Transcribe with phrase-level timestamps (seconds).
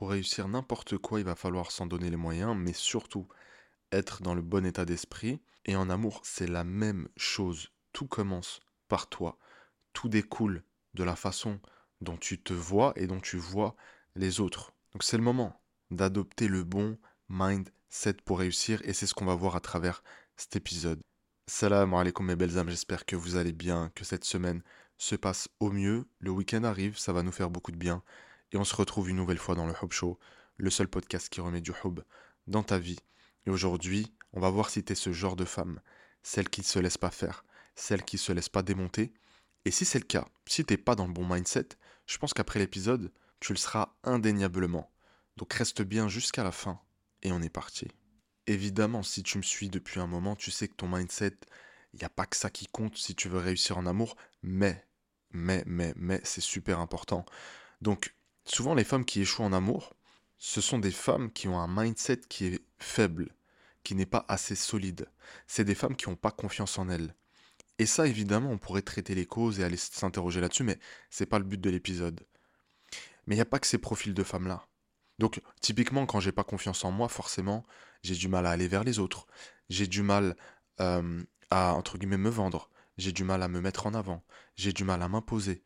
[0.00, 3.28] Pour réussir n'importe quoi, il va falloir s'en donner les moyens, mais surtout
[3.92, 5.42] être dans le bon état d'esprit.
[5.66, 7.68] Et en amour, c'est la même chose.
[7.92, 9.36] Tout commence par toi.
[9.92, 11.60] Tout découle de la façon
[12.00, 13.76] dont tu te vois et dont tu vois
[14.16, 14.72] les autres.
[14.94, 15.60] Donc c'est le moment
[15.90, 16.96] d'adopter le bon
[17.28, 20.02] mindset pour réussir et c'est ce qu'on va voir à travers
[20.38, 21.02] cet épisode.
[21.46, 24.62] Salam alaikum mes belles âmes, j'espère que vous allez bien, que cette semaine
[24.96, 26.06] se passe au mieux.
[26.20, 28.02] Le week-end arrive, ça va nous faire beaucoup de bien
[28.52, 30.18] et on se retrouve une nouvelle fois dans le Hub Show,
[30.56, 32.00] le seul podcast qui remet du hub
[32.46, 32.98] dans ta vie.
[33.46, 35.80] Et aujourd'hui, on va voir si tu es ce genre de femme,
[36.22, 39.12] celle qui ne se laisse pas faire, celle qui ne se laisse pas démonter.
[39.64, 41.68] Et si c'est le cas, si t'es pas dans le bon mindset,
[42.06, 44.90] je pense qu'après l'épisode, tu le seras indéniablement.
[45.36, 46.80] Donc reste bien jusqu'à la fin
[47.22, 47.88] et on est parti.
[48.46, 51.36] Évidemment, si tu me suis depuis un moment, tu sais que ton mindset,
[51.92, 54.86] il n'y a pas que ça qui compte si tu veux réussir en amour, mais,
[55.30, 57.24] mais, mais, mais, c'est super important.
[57.80, 59.94] Donc, souvent les femmes qui échouent en amour,
[60.38, 63.34] ce sont des femmes qui ont un mindset qui est faible,
[63.82, 65.08] qui n'est pas assez solide.
[65.46, 67.14] C'est des femmes qui n'ont pas confiance en elles.
[67.78, 70.78] Et ça, évidemment, on pourrait traiter les causes et aller s'interroger là-dessus, mais
[71.08, 72.26] c'est pas le but de l'épisode.
[73.26, 74.66] Mais il n'y a pas que ces profils de femmes-là.
[75.18, 77.64] Donc, typiquement, quand j'ai pas confiance en moi, forcément,
[78.02, 79.26] j'ai du mal à aller vers les autres.
[79.68, 80.36] J'ai du mal
[80.78, 82.70] à, entre guillemets, me vendre.
[82.98, 84.24] J'ai du mal à me mettre en avant.
[84.56, 85.62] J'ai du mal à m'imposer.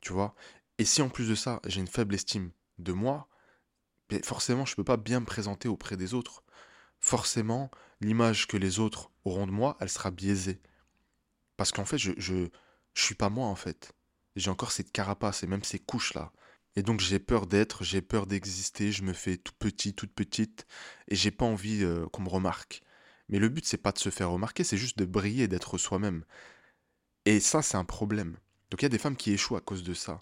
[0.00, 0.34] Tu vois?
[0.80, 3.28] Et si en plus de ça, j'ai une faible estime de moi,
[4.24, 6.42] forcément, je ne peux pas bien me présenter auprès des autres.
[7.00, 10.62] Forcément, l'image que les autres auront de moi, elle sera biaisée.
[11.58, 12.48] Parce qu'en fait, je, je,
[12.94, 13.92] suis pas moi, en fait.
[14.36, 16.32] J'ai encore cette carapace et même ces couches-là.
[16.76, 20.66] Et donc j'ai peur d'être, j'ai peur d'exister, je me fais tout petit, toute petite,
[21.08, 22.80] et j'ai pas envie euh, qu'on me remarque.
[23.28, 26.24] Mais le but, c'est pas de se faire remarquer, c'est juste de briller, d'être soi-même.
[27.26, 28.38] Et ça, c'est un problème.
[28.70, 30.20] Donc il y a des femmes qui échouent à cause de ça.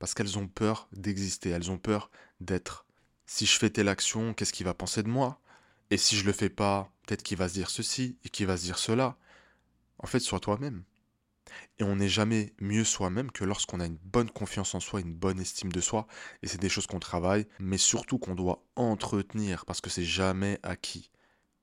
[0.00, 2.86] Parce qu'elles ont peur d'exister, elles ont peur d'être.
[3.26, 5.40] Si je fais telle action, qu'est-ce qu'il va penser de moi?
[5.90, 8.56] Et si je le fais pas, peut-être qu'il va se dire ceci et qu'il va
[8.56, 9.16] se dire cela.
[9.98, 10.82] En fait, sois toi-même.
[11.78, 15.14] Et on n'est jamais mieux soi-même que lorsqu'on a une bonne confiance en soi, une
[15.14, 16.06] bonne estime de soi.
[16.42, 20.58] Et c'est des choses qu'on travaille, mais surtout qu'on doit entretenir parce que c'est jamais
[20.62, 21.10] acquis.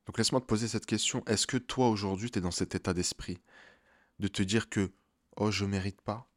[0.05, 1.23] Donc laisse-moi te poser cette question.
[1.25, 3.39] Est-ce que toi aujourd'hui tu es dans cet état d'esprit?
[4.19, 4.91] De te dire que
[5.37, 6.29] oh je mérite pas,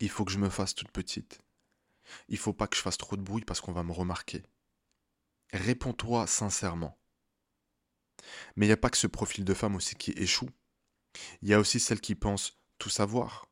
[0.00, 1.40] il faut que je me fasse toute petite.
[2.28, 4.42] Il faut pas que je fasse trop de bruit parce qu'on va me remarquer.
[5.52, 6.98] Réponds-toi sincèrement.
[8.56, 10.50] Mais il n'y a pas que ce profil de femme aussi qui échoue.
[11.42, 13.48] Il y a aussi celles qui pensent tout savoir,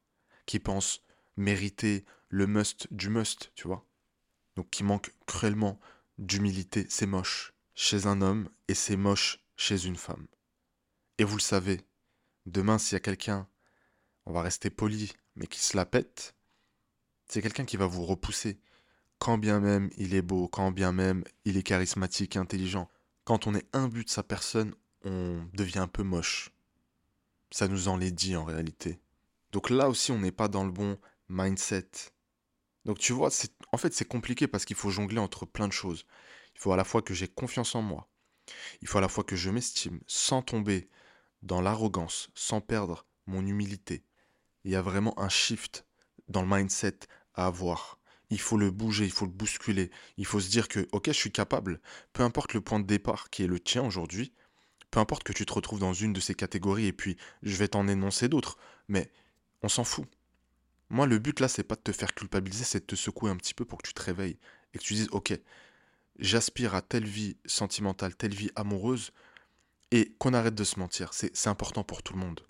[0.46, 1.02] qui pensent
[1.36, 3.86] mériter le must du must, tu vois.
[4.56, 5.80] Donc qui manquent cruellement
[6.18, 10.26] d'humilité, c'est moche chez un homme et c'est moche chez une femme.
[11.18, 11.80] Et vous le savez,
[12.46, 13.48] demain s'il y a quelqu'un,
[14.26, 16.34] on va rester poli, mais qui se la pète,
[17.26, 18.60] c'est quelqu'un qui va vous repousser,
[19.18, 22.88] quand bien même il est beau, quand bien même il est charismatique, intelligent.
[23.24, 26.52] Quand on est imbu de sa personne, on devient un peu moche
[27.52, 28.98] ça nous en l'est dit en réalité.
[29.52, 30.98] Donc là aussi, on n'est pas dans le bon
[31.28, 31.90] mindset.
[32.84, 33.28] Donc tu vois,
[33.72, 36.06] en fait, c'est compliqué parce qu'il faut jongler entre plein de choses.
[36.54, 38.08] Il faut à la fois que j'ai confiance en moi.
[38.80, 40.88] Il faut à la fois que je m'estime sans tomber
[41.42, 44.02] dans l'arrogance, sans perdre mon humilité.
[44.64, 45.84] Il y a vraiment un shift
[46.28, 47.00] dans le mindset
[47.34, 47.98] à avoir.
[48.30, 49.90] Il faut le bouger, il faut le bousculer.
[50.16, 51.80] Il faut se dire que, ok, je suis capable,
[52.12, 54.32] peu importe le point de départ qui est le tien aujourd'hui,
[54.90, 57.68] peu importe que tu te retrouves dans une de ces catégories et puis je vais
[57.68, 58.58] t'en énoncer d'autres,
[58.88, 59.10] mais
[59.62, 60.06] on s'en fout.
[60.90, 63.36] Moi, le but là, c'est pas de te faire culpabiliser, c'est de te secouer un
[63.36, 64.38] petit peu pour que tu te réveilles
[64.74, 65.38] et que tu dises, ok,
[66.18, 69.12] j'aspire à telle vie sentimentale, telle vie amoureuse,
[69.90, 71.12] et qu'on arrête de se mentir.
[71.12, 72.40] C'est important pour tout le monde.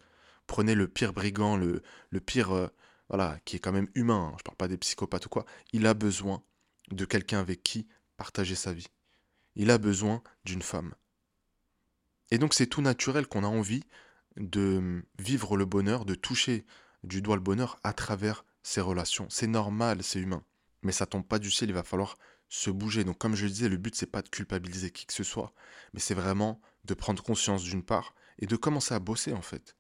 [0.47, 1.83] Prenez le pire brigand, le,
[2.21, 2.69] pire, euh,
[3.09, 5.87] voilà, qui est quand même humain, hein, je parle pas des psychopathes ou quoi, il
[5.87, 6.43] a besoin
[6.91, 7.87] de quelqu'un avec qui
[8.17, 8.89] partager sa vie.
[9.55, 10.95] Il a besoin d'une femme.
[12.31, 13.85] Et donc c'est tout naturel qu'on a envie
[14.37, 16.65] de vivre le bonheur, de toucher
[17.05, 19.27] du doigt le bonheur à travers ces relations.
[19.29, 20.45] C'est normal, c'est humain.
[20.83, 22.17] Mais ça tombe pas du ciel, il va falloir
[22.49, 23.05] se bouger.
[23.05, 25.53] Donc comme je le disais, le but c'est pas de culpabiliser qui que ce soit,
[25.93, 29.77] mais c'est vraiment de prendre conscience d'une part et de commencer à bosser en fait.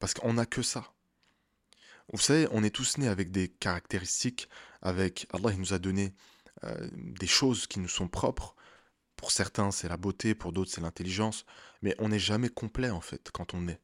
[0.00, 0.92] Parce qu'on n'a que ça.
[2.12, 4.48] Vous savez, on est tous nés avec des caractéristiques,
[4.82, 6.12] avec Allah il nous a donné
[6.64, 8.56] euh, des choses qui nous sont propres,
[9.20, 11.44] pour certains, c'est la beauté, pour d'autres, c'est l'intelligence,
[11.82, 13.78] mais on n'est jamais complet en fait quand on est.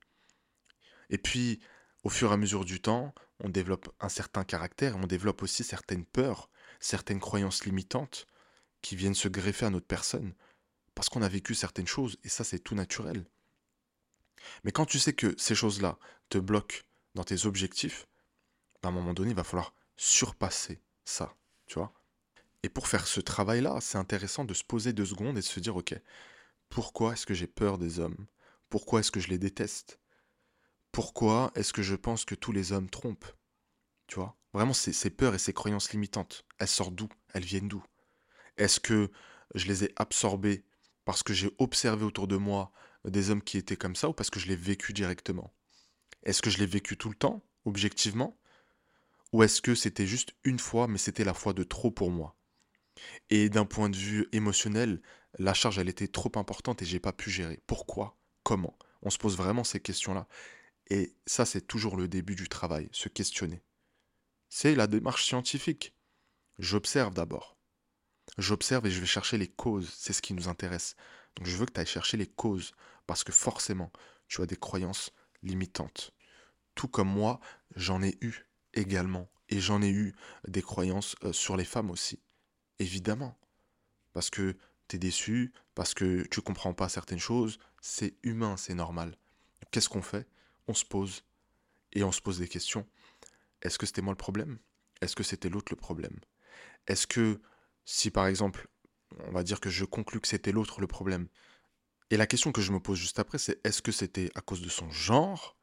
[1.10, 1.60] Et puis,
[2.04, 5.62] au fur et à mesure du temps, on développe un certain caractère, on développe aussi
[5.62, 6.48] certaines peurs,
[6.80, 8.26] certaines croyances limitantes
[8.80, 10.32] qui viennent se greffer à notre personne,
[10.94, 13.26] parce qu'on a vécu certaines choses, et ça c'est tout naturel.
[14.64, 15.98] Mais quand tu sais que ces choses-là
[16.28, 16.78] te bloquent
[17.14, 18.06] dans tes objectifs,
[18.82, 21.34] ben, à un moment donné, il va falloir surpasser ça,
[21.66, 21.92] tu vois.
[22.62, 25.60] Et pour faire ce travail-là, c'est intéressant de se poser deux secondes et de se
[25.60, 25.94] dire, ok,
[26.68, 28.26] pourquoi est-ce que j'ai peur des hommes?
[28.68, 30.00] Pourquoi est-ce que je les déteste?
[30.90, 33.32] Pourquoi est-ce que je pense que tous les hommes trompent?
[34.06, 34.36] Tu vois?
[34.52, 37.08] Vraiment, ces, ces peurs et ces croyances limitantes, elles sortent d'où?
[37.34, 37.84] Elles viennent d'où?
[38.56, 39.10] Est-ce que
[39.54, 40.64] je les ai absorbées
[41.04, 42.72] parce que j'ai observé autour de moi
[43.06, 45.54] des hommes qui étaient comme ça ou parce que je l'ai vécu directement?
[46.22, 48.38] Est-ce que je l'ai vécu tout le temps, objectivement?
[49.32, 52.36] Ou est-ce que c'était juste une fois, mais c'était la fois de trop pour moi?
[53.30, 55.00] Et d'un point de vue émotionnel,
[55.38, 57.60] la charge, elle était trop importante et j'ai pas pu gérer.
[57.66, 58.16] Pourquoi?
[58.42, 58.76] Comment?
[59.02, 60.26] On se pose vraiment ces questions-là.
[60.88, 63.62] Et ça, c'est toujours le début du travail, se questionner.
[64.48, 65.94] C'est la démarche scientifique.
[66.58, 67.56] J'observe d'abord.
[68.38, 69.92] J'observe et je vais chercher les causes.
[69.96, 70.96] C'est ce qui nous intéresse.
[71.36, 72.72] Donc je veux que tu ailles chercher les causes.
[73.06, 73.92] Parce que forcément,
[74.28, 75.12] tu as des croyances
[75.42, 76.12] limitantes.
[76.74, 77.40] Tout comme moi,
[77.74, 79.30] j'en ai eu également.
[79.48, 80.14] Et j'en ai eu
[80.48, 82.20] des croyances euh, sur les femmes aussi.
[82.78, 83.38] Évidemment.
[84.12, 84.56] Parce que
[84.88, 87.58] tu es déçu, parce que tu comprends pas certaines choses.
[87.80, 89.16] C'est humain, c'est normal.
[89.70, 90.28] Qu'est-ce qu'on fait?
[90.66, 91.24] On se pose.
[91.92, 92.86] Et on se pose des questions.
[93.62, 94.58] Est-ce que c'était moi le problème?
[95.00, 96.18] Est-ce que c'était l'autre le problème?
[96.86, 97.40] Est-ce que
[97.84, 98.68] si par exemple,
[99.20, 101.28] on va dire que je conclus que c'était l'autre le problème,
[102.10, 104.62] et la question que je me pose juste après, c'est est-ce que c'était à cause
[104.62, 105.56] de son genre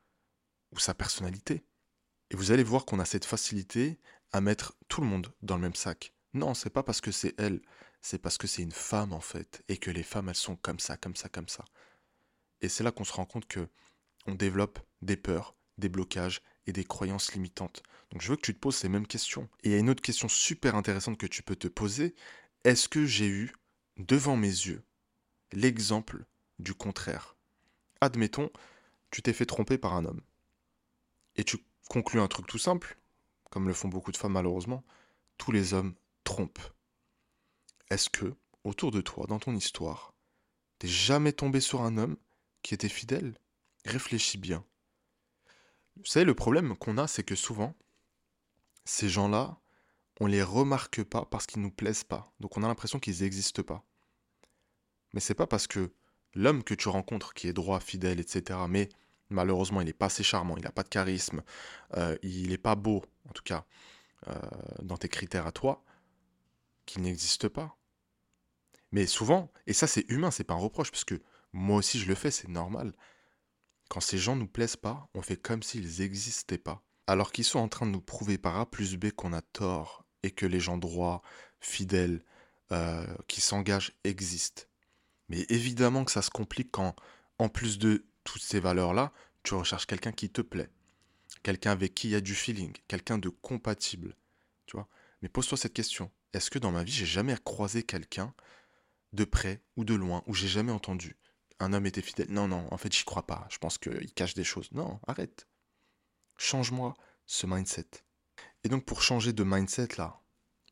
[0.71, 1.63] ou sa personnalité?
[2.29, 3.99] Et vous allez voir qu'on a cette facilité
[4.31, 6.13] à mettre tout le monde dans le même sac.
[6.33, 7.61] Non, c'est pas parce que c'est elle,
[8.01, 10.79] c'est parce que c'est une femme en fait, et que les femmes elles sont comme
[10.79, 11.63] ça, comme ça, comme ça.
[12.61, 13.69] Et c'est là qu'on se rend compte que
[14.25, 17.83] on développe des peurs, des blocages et des croyances limitantes.
[18.11, 19.49] Donc je veux que tu te poses ces mêmes questions.
[19.63, 22.15] Et il y a une autre question super intéressante que tu peux te poser.
[22.63, 23.53] Est-ce que j'ai eu
[23.97, 24.83] devant mes yeux
[25.51, 26.25] l'exemple
[26.59, 27.35] du contraire.
[28.01, 28.51] Admettons,
[29.11, 30.21] tu t'es fait tromper par un homme.
[31.35, 31.57] Et tu
[31.89, 32.97] conclus un truc tout simple,
[33.49, 34.83] comme le font beaucoup de femmes malheureusement,
[35.37, 36.73] tous les hommes trompent.
[37.89, 38.33] Est-ce que,
[38.63, 40.13] autour de toi, dans ton histoire,
[40.79, 42.17] t'es jamais tombé sur un homme
[42.61, 43.37] qui était fidèle?
[43.85, 44.65] Réfléchis bien.
[45.97, 47.75] Vous savez, le problème qu'on a, c'est que souvent,
[48.85, 49.59] ces gens-là,
[50.19, 52.33] on les remarque pas parce qu'ils nous plaisent pas.
[52.39, 53.83] Donc on a l'impression qu'ils n'existent pas.
[55.13, 55.91] Mais c'est pas parce que
[56.35, 58.59] l'homme que tu rencontres qui est droit, fidèle, etc.
[58.69, 58.89] Mais
[59.29, 61.43] malheureusement, il n'est pas assez charmant, il n'a pas de charisme,
[61.95, 63.65] euh, il n'est pas beau, en tout cas,
[64.27, 64.33] euh,
[64.81, 65.83] dans tes critères à toi,
[66.85, 67.77] qu'il n'existe pas.
[68.91, 71.21] Mais souvent, et ça c'est humain, c'est pas un reproche, parce que
[71.51, 72.93] moi aussi je le fais, c'est normal.
[73.89, 76.83] Quand ces gens nous plaisent pas, on fait comme s'ils n'existaient pas.
[77.07, 80.05] Alors qu'ils sont en train de nous prouver par A plus B qu'on a tort
[80.23, 81.21] et que les gens droits,
[81.59, 82.23] fidèles,
[82.71, 84.63] euh, qui s'engagent existent.
[85.33, 86.95] Mais évidemment que ça se complique quand,
[87.39, 90.69] en plus de toutes ces valeurs-là, tu recherches quelqu'un qui te plaît,
[91.41, 94.15] quelqu'un avec qui il y a du feeling, quelqu'un de compatible.
[94.67, 94.87] Tu vois?
[95.23, 96.11] Mais pose-toi cette question.
[96.33, 98.31] Est-ce que dans ma vie, j'ai jamais croisé quelqu'un
[99.13, 101.17] de près ou de loin, où j'ai jamais entendu
[101.59, 102.29] un homme était fidèle?
[102.29, 103.47] Non, non, en fait, j'y crois pas.
[103.49, 104.71] Je pense qu'il cache des choses.
[104.71, 105.47] Non, arrête.
[106.37, 106.93] Change-moi
[107.25, 107.87] ce mindset.
[108.63, 110.21] Et donc, pour changer de mindset là,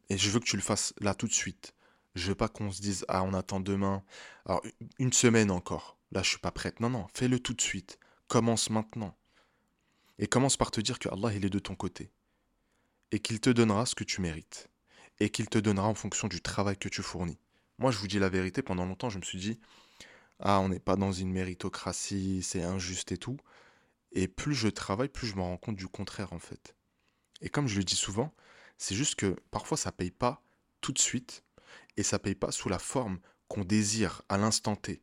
[0.10, 1.74] et je veux que tu le fasses là tout de suite,
[2.16, 4.04] je veux pas qu'on se dise ah on attend demain.
[4.46, 4.62] Alors
[5.00, 5.98] une semaine encore.
[6.12, 6.80] Là je suis pas prête.
[6.80, 8.00] Non non, fais-le tout de suite.
[8.28, 9.18] Commence maintenant.
[10.20, 12.12] Et commence par te dire que Allah il est de ton côté
[13.12, 14.70] et qu'il te donnera ce que tu mérites
[15.20, 17.40] et qu'il te donnera en fonction du travail que tu fournis.
[17.78, 19.60] Moi je vous dis la vérité, pendant longtemps je me suis dit
[20.40, 23.38] ah on n'est pas dans une méritocratie, c'est injuste et tout.
[24.12, 26.76] Et plus je travaille, plus je me rends compte du contraire en fait.
[27.42, 28.34] Et comme je le dis souvent,
[28.78, 30.44] c'est juste que parfois ça paye pas
[30.82, 31.44] tout de suite
[31.98, 35.02] et ça paye pas sous la forme qu'on désire à l'instant T.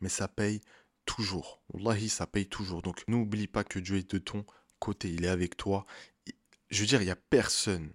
[0.00, 0.60] Mais ça paye
[1.04, 1.60] toujours.
[1.72, 2.82] Wallahi, ça paye toujours.
[2.82, 4.44] Donc n'oublie pas que Dieu est de ton
[4.78, 5.86] côté, il est avec toi.
[6.70, 7.92] Je veux dire, il n'y a personne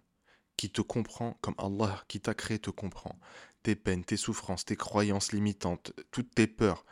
[0.57, 3.19] qui te comprend comme Allah qui t'a créé te comprend.
[3.63, 6.85] Tes peines, tes souffrances, tes croyances limitantes, toutes tes peurs,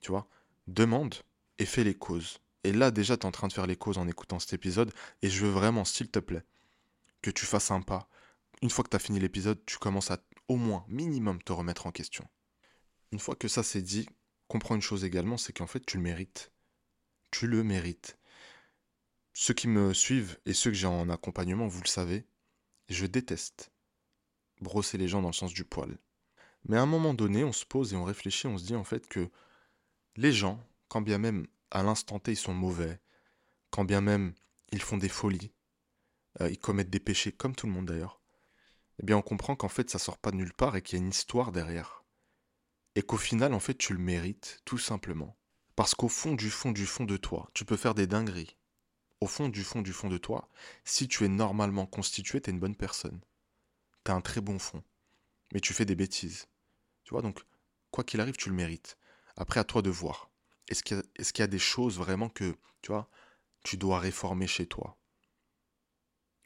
[0.00, 0.28] tu vois.
[0.66, 1.14] Demande
[1.58, 2.40] et fais les causes.
[2.64, 4.92] Et là, déjà, tu es en train de faire les causes en écoutant cet épisode.
[5.22, 6.44] Et je veux vraiment, s'il te plaît,
[7.22, 8.08] que tu fasses un pas,
[8.62, 11.86] une fois que tu as fini l'épisode, tu commences à au moins, minimum, te remettre
[11.86, 12.26] en question.
[13.12, 14.08] Une fois que ça c'est dit,
[14.48, 16.52] comprends une chose également, c'est qu'en fait, tu le mérites.
[17.30, 18.18] Tu le mérites.
[19.34, 22.26] Ceux qui me suivent et ceux que j'ai en accompagnement, vous le savez,
[22.88, 23.70] je déteste
[24.60, 25.98] brosser les gens dans le sens du poil.
[26.64, 28.84] Mais à un moment donné, on se pose et on réfléchit, on se dit en
[28.84, 29.30] fait que
[30.16, 32.98] les gens, quand bien même à l'instant T ils sont mauvais,
[33.70, 34.34] quand bien même
[34.72, 35.52] ils font des folies,
[36.40, 38.17] euh, ils commettent des péchés, comme tout le monde d'ailleurs,
[39.00, 41.00] eh bien on comprend qu'en fait ça sort pas de nulle part et qu'il y
[41.00, 42.04] a une histoire derrière.
[42.98, 45.38] Et qu'au final, en fait, tu le mérites, tout simplement.
[45.76, 48.56] Parce qu'au fond du fond du fond de toi, tu peux faire des dingueries.
[49.20, 50.48] Au fond du fond du fond de toi,
[50.84, 53.20] si tu es normalement constitué, tu es une bonne personne.
[54.04, 54.82] tu as un très bon fond,
[55.52, 56.48] mais tu fais des bêtises.
[57.04, 57.40] Tu vois, donc,
[57.92, 58.98] quoi qu'il arrive, tu le mérites.
[59.36, 60.30] Après, à toi de voir.
[60.68, 63.08] Est-ce qu'il y, a des choses vraiment que, tu vois,
[63.62, 64.98] tu dois réformer chez toi?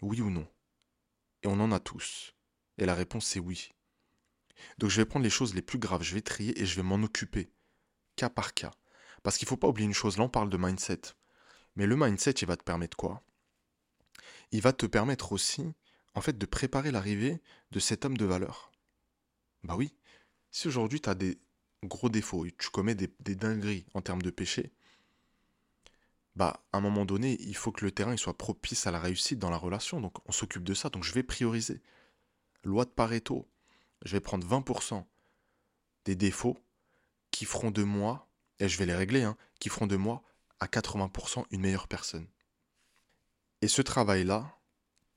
[0.03, 0.47] Oui ou non?
[1.43, 2.35] Et on en a tous.
[2.83, 3.71] Et la réponse, c'est oui.
[4.79, 6.83] Donc je vais prendre les choses les plus graves, je vais trier et je vais
[6.83, 7.53] m'en occuper,
[8.17, 8.73] cas par cas.
[9.23, 11.01] Parce qu'il ne faut pas oublier une chose, là on parle de mindset.
[11.77, 13.23] Mais le mindset, il va te permettre quoi?
[14.51, 15.63] Il va te permettre aussi,
[16.17, 18.73] en fait, de préparer l'arrivée de cet homme de valeur.
[19.63, 19.95] Bah oui,
[20.51, 21.39] si aujourd'hui tu as des
[21.85, 24.73] gros défauts tu commets des, dingueries en termes de péché,
[26.35, 29.39] bah à un moment donné, il faut que le terrain soit propice à la réussite
[29.39, 30.01] dans la relation.
[30.01, 30.89] Donc on s'occupe de ça.
[30.89, 31.81] Donc je vais prioriser.
[32.65, 33.49] Loi de Pareto,
[34.05, 35.05] je vais prendre 20%
[36.05, 36.59] des défauts
[37.31, 38.29] qui feront de moi,
[38.59, 40.23] et je vais les régler, hein, qui feront de moi
[40.61, 42.29] à 80% une meilleure personne.
[43.63, 44.59] Et ce travail-là,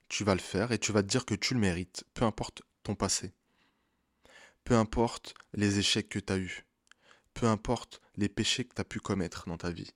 [0.08, 2.62] tu vas le faire et tu vas te dire que tu le mérites, peu importe
[2.84, 3.34] ton passé.
[4.64, 6.66] Peu importe les échecs que tu as eus.
[7.34, 9.92] Peu importe les péchés que tu as pu commettre dans ta vie.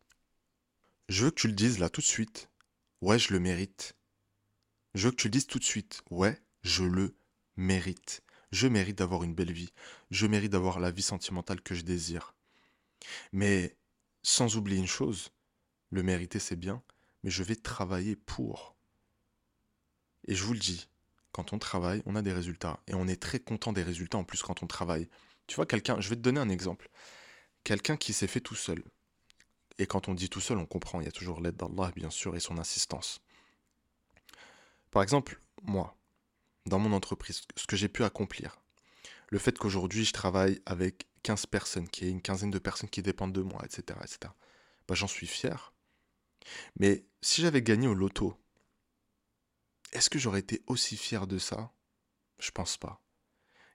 [1.08, 2.50] Je veux que tu le dises là tout de suite.
[3.02, 3.96] Ouais, je le mérite.
[4.94, 6.04] Je veux que tu le dises tout de suite.
[6.12, 7.16] Ouais, je le
[7.60, 8.24] mérite.
[8.52, 9.72] Je mérite d'avoir une belle vie.
[10.10, 12.34] Je mérite d'avoir la vie sentimentale que je désire.
[13.32, 13.76] Mais
[14.24, 15.30] sans oublier une chose,
[15.92, 16.82] le mériter c'est bien,
[17.24, 18.76] mais je vais travailler pour.
[20.28, 20.90] Et je vous le dis,
[21.32, 22.80] quand on travaille, on a des résultats.
[22.88, 25.08] Et on est très content des résultats en plus quand on travaille.
[25.48, 26.90] Tu vois, quelqu'un, je vais te donner un exemple.
[27.64, 28.84] Quelqu'un qui s'est fait tout seul.
[29.78, 32.10] Et quand on dit tout seul, on comprend, il y a toujours l'aide d'Allah, bien
[32.10, 33.22] sûr, et son assistance.
[34.92, 35.96] Par exemple, moi,
[36.70, 38.62] dans mon entreprise, ce que j'ai pu accomplir.
[39.30, 42.90] Le fait qu'aujourd'hui je travaille avec 15 personnes, qu'il y ait une quinzaine de personnes
[42.90, 44.00] qui dépendent de moi, etc.
[44.02, 44.32] etc.
[44.88, 45.74] Bah, j'en suis fier.
[46.80, 48.40] Mais si j'avais gagné au loto,
[49.92, 51.74] est-ce que j'aurais été aussi fier de ça?
[52.40, 53.02] Je pense pas.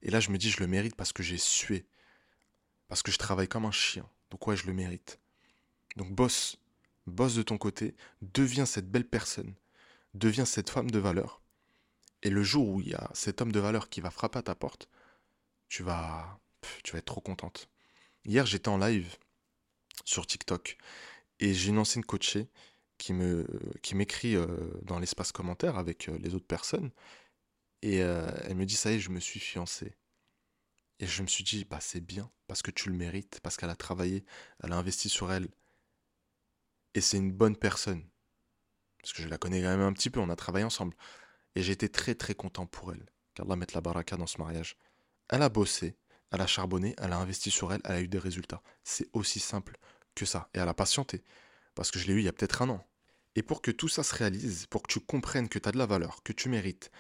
[0.03, 1.87] Et là je me dis je le mérite parce que j'ai sué.
[2.89, 4.09] Parce que je travaille comme un chien.
[4.31, 5.21] Donc ouais, je le mérite.
[5.97, 6.57] Donc bosse,
[7.07, 9.55] bosse de ton côté, deviens cette belle personne,
[10.15, 11.44] deviens cette femme de valeur
[12.25, 14.43] et le jour où il y a cet homme de valeur qui va frapper à
[14.43, 14.89] ta porte,
[15.69, 16.41] tu vas,
[16.83, 17.69] tu vas être trop contente.
[18.25, 19.17] Hier, j'étais en live
[20.05, 20.79] sur TikTok
[21.39, 22.49] et j'ai une ancienne coachée
[22.97, 24.47] qui m'écrit euh,
[24.83, 26.91] dans l'espace commentaire avec euh, les autres personnes
[27.83, 29.95] et euh, elle me dit ça y est, je me suis fiancée.
[31.01, 33.69] Et je me suis dit bah c'est bien parce que tu le mérites parce qu'elle
[33.69, 34.25] a travaillé,
[34.63, 35.49] elle a investi sur elle.
[36.95, 38.09] Et c'est une bonne personne.
[39.03, 40.97] Parce que je la connais quand même un petit peu, on a travaillé ensemble.
[41.55, 43.07] Et j'étais très très content pour elle.
[43.35, 44.77] Qu'Allah mette la baraka dans ce mariage.
[45.29, 45.97] Elle a bossé,
[46.31, 48.63] elle a charbonné, elle a investi sur elle, elle a eu des résultats.
[48.83, 49.77] C'est aussi simple
[50.15, 50.49] que ça.
[50.55, 51.23] Et elle a patienté.
[51.75, 52.87] Parce que je l'ai eu il y a peut-être un an.
[53.37, 55.79] Et pour que tout ça se réalise, pour que tu comprennes que tu as de
[55.79, 56.91] la valeur, que tu mérites,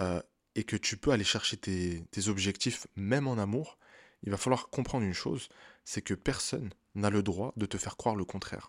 [0.00, 0.20] euh,
[0.54, 3.78] et que tu peux aller chercher tes, tes objectifs même en amour,
[4.22, 5.48] il va falloir comprendre une chose,
[5.84, 8.68] c'est que personne n'a le droit de te faire croire le contraire.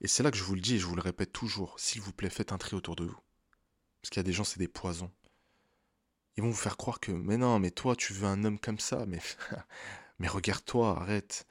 [0.00, 2.00] Et c'est là que je vous le dis et je vous le répète toujours, s'il
[2.00, 3.18] vous plaît, faites un tri autour de vous.
[4.00, 5.10] Parce qu'il y a des gens, c'est des poisons.
[6.36, 8.78] Ils vont vous faire croire que, mais non, mais toi, tu veux un homme comme
[8.78, 9.20] ça, mais,
[10.18, 11.46] mais regarde-toi, arrête.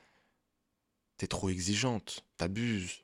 [1.18, 3.04] T'es trop exigeante, t'abuses.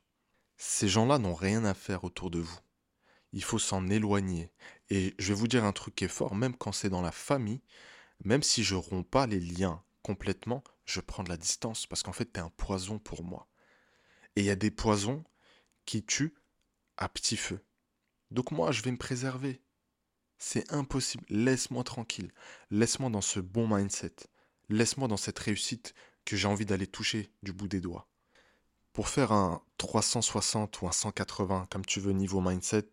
[0.56, 2.58] Ces gens-là n'ont rien à faire autour de vous.
[3.32, 4.50] Il faut s'en éloigner.
[4.88, 7.12] Et je vais vous dire un truc qui est fort, même quand c'est dans la
[7.12, 7.60] famille,
[8.24, 12.12] même si je romps pas les liens complètement, je prends de la distance parce qu'en
[12.12, 13.48] fait, t'es un poison pour moi.
[14.36, 15.24] Et il y a des poisons
[15.84, 16.34] qui tuent
[16.96, 17.60] à petit feu.
[18.34, 19.62] Donc moi, je vais me préserver.
[20.38, 21.24] C'est impossible.
[21.28, 22.32] Laisse-moi tranquille.
[22.72, 24.16] Laisse-moi dans ce bon mindset.
[24.68, 28.08] Laisse-moi dans cette réussite que j'ai envie d'aller toucher du bout des doigts.
[28.92, 32.90] Pour faire un 360 ou un 180, comme tu veux, niveau mindset,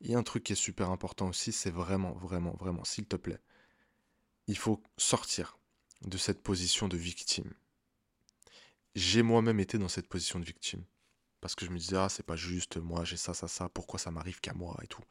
[0.00, 3.06] il y a un truc qui est super important aussi, c'est vraiment, vraiment, vraiment, s'il
[3.06, 3.40] te plaît,
[4.48, 5.56] il faut sortir
[6.02, 7.52] de cette position de victime.
[8.96, 10.84] J'ai moi-même été dans cette position de victime
[11.44, 13.98] parce que je me disais, ah, c'est pas juste, moi j'ai ça, ça, ça, pourquoi
[13.98, 15.04] ça m'arrive qu'à moi et tout.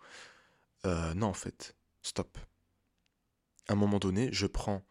[0.83, 2.39] Euh, non, en fait, stop.
[3.67, 4.83] À un moment donné, je prends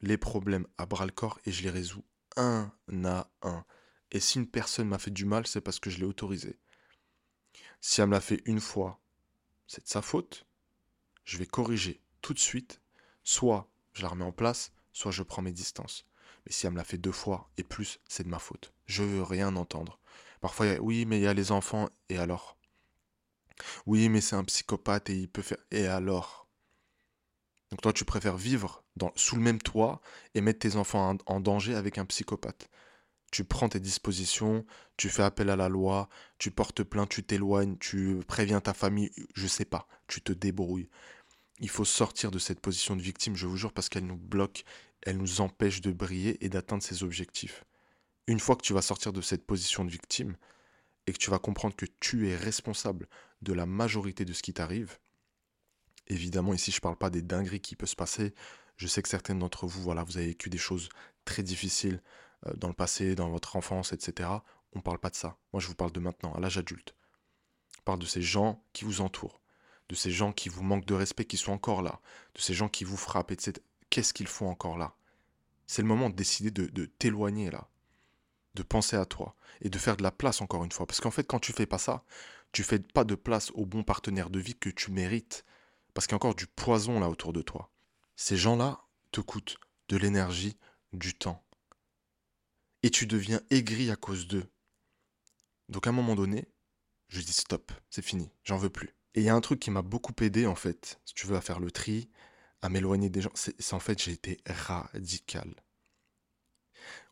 [0.00, 2.04] les problèmes à bras le corps et je les résous
[2.36, 2.72] un
[3.04, 3.64] à un.
[4.10, 6.58] Et si une personne m'a fait du mal, c'est parce que je l'ai autorisé.
[7.80, 9.00] Si elle me l'a fait une fois,
[9.68, 10.44] c'est de sa faute.
[11.22, 12.80] Je vais corriger tout de suite.
[13.22, 16.04] Soit je la remets en place, soit je prends mes distances.
[16.44, 18.74] Mais si elle me l'a fait deux fois et plus, c'est de ma faute.
[18.86, 19.99] Je veux rien entendre.
[20.40, 22.56] Parfois, oui, mais il y a les enfants, et alors?
[23.86, 25.58] Oui, mais c'est un psychopathe et il peut faire.
[25.70, 26.48] Et alors?
[27.70, 28.82] Donc toi, tu préfères vivre
[29.16, 30.00] sous le même toit
[30.34, 32.68] et mettre tes enfants en, en danger avec un psychopathe?
[33.30, 34.66] Tu prends tes dispositions,
[34.96, 39.12] tu fais appel à la loi, tu portes plainte, tu t'éloignes, tu préviens ta famille,
[39.34, 40.88] je sais pas, tu te débrouilles.
[41.60, 44.64] Il faut sortir de cette position de victime, je vous jure, parce qu'elle nous bloque,
[45.02, 47.64] elle nous empêche de briller et d'atteindre ses objectifs.
[48.30, 50.36] Une fois que tu vas sortir de cette position de victime
[51.08, 53.08] et que tu vas comprendre que tu es responsable
[53.42, 55.00] de la majorité de ce qui t'arrive,
[56.06, 58.32] évidemment ici je ne parle pas des dingueries qui peuvent se passer,
[58.76, 60.90] je sais que certaines d'entre vous, voilà, vous avez vécu des choses
[61.24, 62.00] très difficiles
[62.46, 64.28] euh, dans le passé, dans votre enfance, etc.
[64.74, 65.36] On ne parle pas de ça.
[65.52, 66.94] Moi je vous parle de maintenant, à l'âge adulte.
[67.78, 69.40] Je parle de ces gens qui vous entourent,
[69.88, 72.00] de ces gens qui vous manquent de respect, qui sont encore là,
[72.36, 73.54] de ces gens qui vous frappent, etc.
[73.90, 74.94] Qu'est-ce qu'ils font encore là?
[75.66, 77.68] C'est le moment de décider de, de t'éloigner là,
[78.54, 80.86] de penser à toi et de faire de la place encore une fois.
[80.86, 82.04] Parce qu'en fait, quand tu fais pas ça,
[82.52, 85.44] tu fais pas de place au bon partenaire de vie que tu mérites.
[85.94, 87.70] Parce qu'il y a encore du poison là autour de toi.
[88.16, 88.80] Ces gens-là
[89.12, 90.56] te coûtent de l'énergie,
[90.92, 91.44] du temps.
[92.82, 94.48] Et tu deviens aigri à cause d'eux.
[95.68, 96.48] Donc à un moment donné,
[97.08, 98.94] je dis stop, c'est fini, j'en veux plus.
[99.14, 101.36] Et il y a un truc qui m'a beaucoup aidé en fait, si tu veux,
[101.36, 102.08] à faire le tri,
[102.62, 105.54] à m'éloigner des gens, c'est en fait j'ai été radical.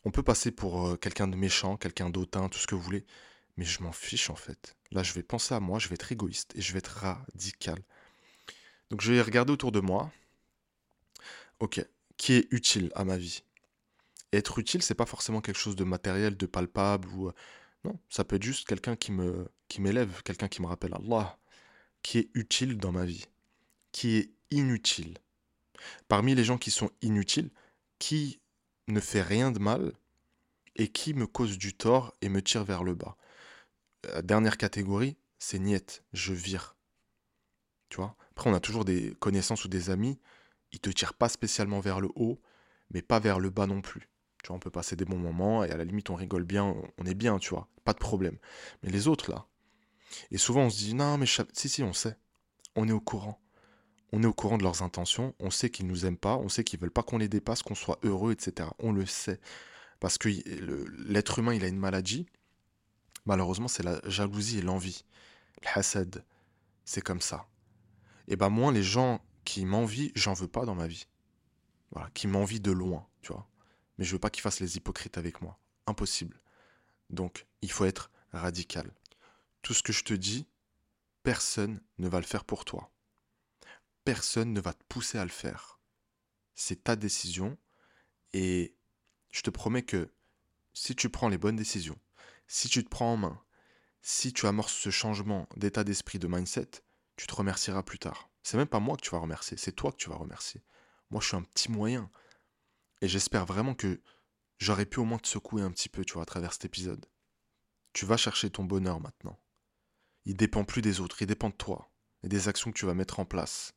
[0.05, 3.05] On peut passer pour euh, quelqu'un de méchant, quelqu'un d'autant, tout ce que vous voulez,
[3.57, 4.76] mais je m'en fiche en fait.
[4.90, 7.78] Là, je vais penser à moi, je vais être égoïste et je vais être radical.
[8.90, 10.11] Donc, je vais regarder autour de moi.
[11.61, 11.85] Ok,
[12.17, 13.43] qui est utile à ma vie?
[14.33, 17.33] Être utile, c'est pas forcément quelque chose de matériel, de palpable euh,
[17.85, 19.12] non, ça peut être juste quelqu'un qui
[19.69, 21.38] qui m'élève, quelqu'un qui me rappelle Allah,
[22.02, 23.26] qui est utile dans ma vie,
[23.93, 25.19] qui est inutile?
[26.09, 27.50] Parmi les gens qui sont inutiles,
[27.99, 28.40] qui
[28.88, 29.92] ne fait rien de mal
[30.76, 33.16] et qui me cause du tort et me tire vers le bas.
[34.04, 36.76] La dernière catégorie, c'est niet, je vire.
[37.88, 38.16] Tu vois?
[38.33, 40.18] Après, on a toujours des connaissances ou des amis,
[40.73, 42.40] ils te tirent pas spécialement vers le haut,
[42.90, 44.09] mais pas vers le bas non plus.
[44.42, 46.76] Tu vois, on peut passer des bons moments et à la limite, on rigole bien,
[46.97, 48.38] on est bien, tu vois, pas de problème.
[48.83, 49.47] Mais les autres, là,
[50.30, 52.16] et souvent on se dit, non, mais si, si, on sait,
[52.76, 53.40] on est au courant
[54.12, 56.65] on est au courant de leurs intentions, on sait qu'ils nous aiment pas, on sait
[56.65, 58.69] qu'ils veulent pas qu'on les dépasse, qu'on soit heureux, etc.
[58.79, 59.41] On le sait.
[60.00, 60.29] Parce que
[61.11, 62.26] l'être humain, il a une maladie.
[63.26, 65.04] Malheureusement, c'est la jalousie et l'envie.
[65.63, 66.25] Le hasad.
[66.85, 67.47] C'est comme ça.
[68.28, 71.06] Et ben moi, les gens qui m'envient, j'en veux pas dans ma vie.
[71.91, 73.47] Voilà, qui m'envient de loin, tu vois.
[73.99, 75.59] Mais je veux pas qu'ils fassent les hypocrites avec moi.
[75.87, 76.41] Impossible.
[77.11, 78.91] Donc, il faut être radical.
[79.63, 80.47] Tout ce que je te dis,
[81.23, 82.91] personne ne va le faire pour toi
[84.08, 85.78] personne ne va te pousser à le faire.
[86.54, 87.58] C'est ta décision
[88.32, 88.75] et
[89.30, 90.10] je te promets que
[90.73, 91.99] si tu prends les bonnes décisions,
[92.47, 93.44] si tu te prends en main,
[94.00, 96.71] si tu amorces ce changement d'état d'esprit, de mindset,
[97.16, 98.30] tu te remercieras plus tard.
[98.42, 100.62] C'est même pas moi que tu vas remercier, c'est toi que tu vas remercier.
[101.10, 102.10] Moi, je suis un petit moyen.
[103.02, 104.00] Et j'espère vraiment que
[104.56, 107.04] j'aurais pu au moins te secouer un petit peu, tu vois, à travers cet épisode.
[107.92, 109.38] Tu vas chercher ton bonheur maintenant.
[110.25, 111.92] Il dépend plus des autres, il dépend de toi
[112.23, 113.75] et des actions que tu vas mettre en place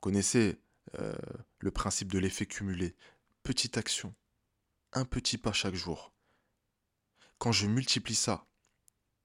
[0.00, 0.60] connaissez
[0.98, 1.14] euh,
[1.58, 2.96] le principe de l'effet cumulé.
[3.42, 4.14] Petite action,
[4.92, 6.12] un petit pas chaque jour.
[7.38, 8.46] Quand je multiplie ça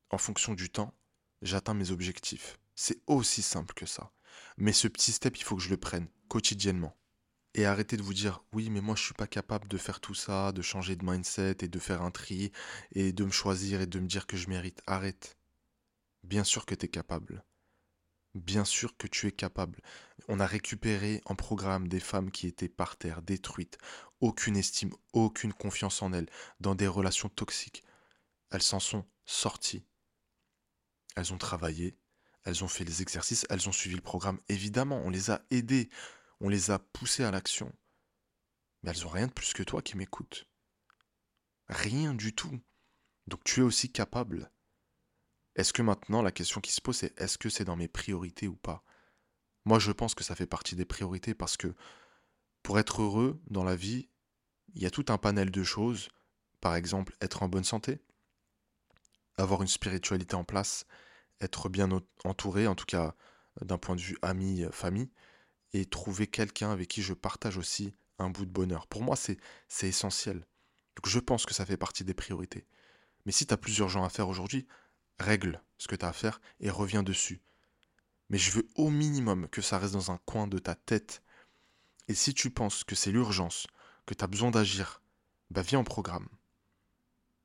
[0.10, 0.94] en fonction du temps,
[1.42, 2.60] j'atteins mes objectifs.
[2.76, 4.12] C'est aussi simple que ça.
[4.58, 6.96] Mais ce petit step, il faut que je le prenne quotidiennement.
[7.56, 10.16] Et arrêtez de vous dire, oui, mais moi je suis pas capable de faire tout
[10.16, 12.52] ça, de changer de mindset et de faire un tri
[12.94, 14.82] et de me choisir et de me dire que je mérite.
[14.88, 15.38] Arrête.
[16.24, 17.44] Bien sûr que tu es capable.
[18.36, 19.80] Bien sûr que tu es capable.
[20.28, 23.78] On a récupéré en programme des femmes qui étaient par terre, détruites,
[24.22, 27.84] aucune estime, aucune confiance en elles, dans des relations toxiques.
[28.50, 29.86] Elles s'en sont sorties.
[31.16, 31.96] Elles ont travaillé,
[32.44, 34.40] elles ont fait les exercices, elles ont suivi le programme.
[34.50, 35.90] Évidemment, on les a aidées,
[36.40, 37.72] on les a poussées à l'action.
[38.82, 40.48] Mais elles n'ont rien de plus que toi qui m'écoutes.
[41.68, 42.60] Rien du tout.
[43.28, 44.52] Donc tu es aussi capable.
[45.56, 48.48] Est-ce que maintenant, la question qui se pose, c'est est-ce que c'est dans mes priorités
[48.48, 48.84] ou pas?
[49.66, 51.74] Moi, je pense que ça fait partie des priorités parce que
[52.64, 54.10] pour être heureux dans la vie,
[54.74, 56.10] il y a tout un panel de choses.
[56.60, 58.00] Par exemple, être en bonne santé,
[59.38, 60.86] avoir une spiritualité en place,
[61.42, 61.90] être bien
[62.24, 63.16] entouré, en tout cas
[63.62, 65.12] d'un point de vue ami, famille,
[65.74, 68.88] et trouver quelqu'un avec qui je partage aussi un bout de bonheur.
[68.88, 69.38] Pour moi, c'est
[69.82, 70.46] essentiel.
[70.96, 72.66] Donc je pense que ça fait partie des priorités.
[73.26, 74.68] Mais si tu as plusieurs gens à faire aujourd'hui,
[75.20, 77.42] règle ce que tu as à faire et reviens dessus.
[78.30, 81.22] Mais je veux au minimum que ça reste dans un coin de ta tête.
[82.08, 83.68] Et si tu penses que c'est l'urgence,
[84.06, 85.02] que tu as besoin d'agir,
[85.52, 86.28] bah viens en programme.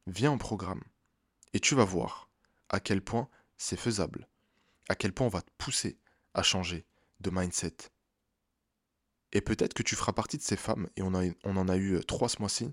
[0.07, 0.83] Viens en programme.
[1.53, 2.31] Et tu vas voir
[2.69, 4.29] à quel point c'est faisable.
[4.89, 5.99] À quel point on va te pousser
[6.35, 6.87] à changer
[7.21, 7.77] de mindset.
[9.33, 12.03] Et peut-être que tu feras partie de ces femmes, et on, en a eu euh,
[12.03, 12.73] trois ce mois-ci,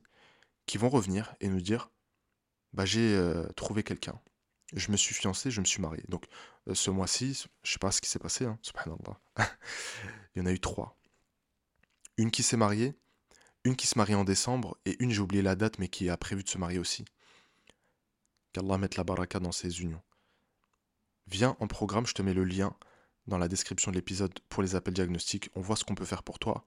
[0.66, 1.92] qui vont revenir et nous dire
[2.74, 4.20] bah, J'ai euh, trouvé quelqu'un
[4.76, 6.04] je me suis fiancé, je me suis marié.
[6.10, 6.26] Donc
[6.68, 9.20] euh, ce mois-ci, je sais pas ce qui s'est passé, hein, subhanallah.
[10.36, 10.98] Il y en a eu trois.
[12.18, 12.94] Une qui s'est mariée,
[13.64, 16.18] une qui se marie en décembre, et une, j'ai oublié la date, mais qui a
[16.18, 17.06] prévu de se marier aussi.
[18.54, 20.04] Qu'Allah mette la baraka dans ses unions.
[21.28, 22.76] Viens en programme, je te mets le lien
[23.28, 25.50] dans la description de l'épisode pour les appels diagnostiques.
[25.56, 26.64] On voit ce qu'on peut faire pour toi.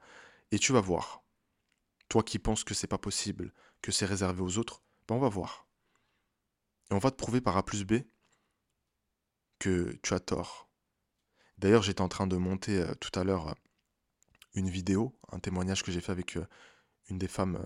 [0.51, 1.23] Et tu vas voir.
[2.09, 5.29] Toi qui penses que c'est pas possible, que c'est réservé aux autres, ben on va
[5.29, 5.68] voir.
[6.91, 7.95] Et on va te prouver par A plus B
[9.59, 10.69] que tu as tort.
[11.59, 13.55] D'ailleurs, j'étais en train de monter euh, tout à l'heure euh,
[14.55, 16.47] une vidéo, un témoignage que j'ai fait avec euh,
[17.09, 17.65] une des femmes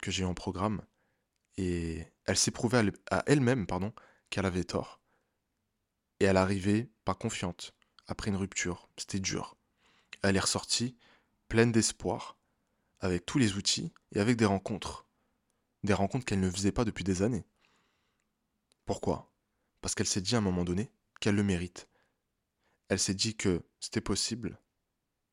[0.00, 0.82] que j'ai en programme.
[1.56, 3.92] Et elle s'est prouvée à elle-même pardon,
[4.30, 5.00] qu'elle avait tort.
[6.20, 7.74] Et elle arrivait pas confiante,
[8.06, 8.88] après une rupture.
[8.96, 9.56] C'était dur.
[10.22, 10.96] Elle est ressortie,
[11.48, 12.38] pleine d'espoir,
[13.00, 15.06] avec tous les outils et avec des rencontres.
[15.82, 17.44] Des rencontres qu'elle ne faisait pas depuis des années.
[18.86, 19.32] Pourquoi?
[19.80, 21.88] Parce qu'elle s'est dit à un moment donné qu'elle le mérite.
[22.88, 24.60] Elle s'est dit que c'était possible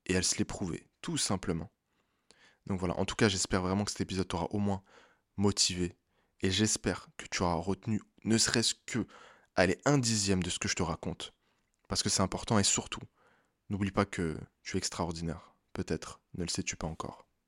[0.05, 1.71] et elle se l'est prouvé, tout simplement.
[2.65, 4.83] Donc voilà, en tout cas, j'espère vraiment que cet épisode t'aura au moins
[5.37, 5.95] motivé
[6.41, 9.05] et j'espère que tu auras retenu ne serait-ce que
[9.55, 11.33] aller un dixième de ce que je te raconte.
[11.87, 13.01] Parce que c'est important et surtout,
[13.69, 15.55] n'oublie pas que tu es extraordinaire.
[15.73, 17.22] Peut-être, ne le sais-tu pas encore.